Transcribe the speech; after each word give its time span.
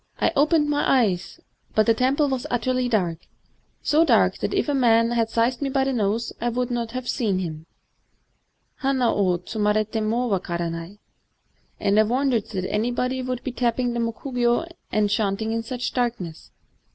I 0.19 0.31
opened 0.35 0.67
my 0.67 1.03
eyes; 1.03 1.39
but 1.75 1.85
the 1.85 1.93
temple 1.93 2.27
was 2.27 2.47
utterly 2.49 2.89
dark,— 2.89 3.19
so 3.91 4.03
dark 4.03 4.39
that 4.39 4.51
if 4.51 4.67
a 4.67 4.73
man 4.73 5.11
had 5.11 5.29
seized 5.29 5.61
me 5.61 5.69
by 5.69 5.83
the 5.83 5.93
nose 5.93 6.33
I 6.41 6.49
could 6.49 6.71
not 6.71 6.89
have 6.93 7.07
seen 7.07 7.37
him 7.37 7.67
[bana 8.81 9.13
wo 9.13 9.37
tsutnariti 9.37 10.01
mo 10.01 10.27
wakaranat]; 10.27 10.97
and 11.79 11.99
I 11.99 12.01
wondered 12.01 12.47
that 12.47 12.73
anybody 12.73 13.23
should 13.23 13.43
be 13.43 13.51
tapping 13.51 13.93
the 13.93 13.99
mokugyo 13.99 14.67
and 14.91 15.07
chanting 15.07 15.51
in 15.51 15.61
such 15.61 15.93
darkness. 15.93 16.49